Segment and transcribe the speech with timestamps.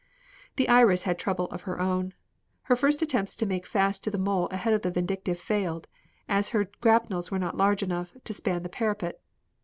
[0.55, 2.15] The Iris had trouble of her own.
[2.63, 5.85] Her first attempts to make fast to the mole ahead of the Vindictive failed,
[6.27, 9.19] as her grapnels were not large enough to span the parapet.